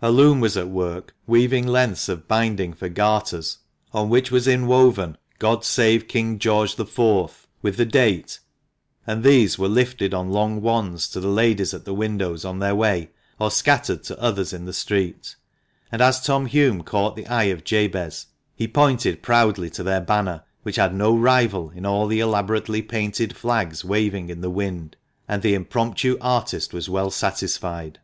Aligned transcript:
A 0.00 0.10
loom 0.10 0.40
was 0.40 0.56
at 0.56 0.70
work 0.70 1.14
weaving 1.26 1.66
lengths 1.66 2.08
of 2.08 2.26
binding 2.26 2.72
for 2.72 2.88
garters, 2.88 3.58
on 3.92 4.08
which 4.08 4.30
was 4.30 4.46
inwoven 4.46 5.16
"God 5.38 5.62
save 5.62 6.08
King 6.08 6.38
George 6.38 6.80
IV.," 6.80 7.46
with 7.60 7.76
the 7.76 7.84
date, 7.84 8.38
and 9.06 9.22
these 9.22 9.58
were 9.58 9.68
lifted 9.68 10.14
on 10.14 10.30
long 10.30 10.62
wands 10.62 11.06
to 11.10 11.20
the 11.20 11.28
ladies 11.28 11.74
at 11.74 11.84
the 11.84 11.92
windows 11.92 12.46
on 12.46 12.60
their 12.60 12.74
way, 12.74 13.10
or 13.38 13.50
scattered 13.50 14.02
to 14.04 14.18
others 14.18 14.54
in 14.54 14.64
the 14.64 14.72
street; 14.72 15.36
and 15.92 16.00
as 16.00 16.24
Tom 16.24 16.46
Hulme 16.46 16.82
caught 16.82 17.14
the 17.14 17.26
eye 17.26 17.52
of 17.52 17.62
Jabez, 17.62 18.24
he 18.56 18.66
pointed 18.66 19.20
proudly 19.22 19.68
to 19.68 19.82
their 19.82 20.00
banner, 20.00 20.44
which 20.62 20.76
had 20.76 20.94
no 20.94 21.14
rival 21.14 21.68
in 21.74 21.84
all 21.84 22.06
the 22.06 22.20
elaborately 22.20 22.80
painted 22.80 23.36
flags 23.36 23.84
waving 23.84 24.30
in 24.30 24.40
the 24.40 24.48
wind, 24.48 24.96
and 25.28 25.42
the 25.42 25.52
impromptu 25.52 26.16
artist 26.22 26.72
was 26.72 26.88
well 26.88 27.10
satisfied. 27.10 28.00